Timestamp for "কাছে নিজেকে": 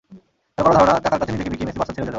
1.21-1.51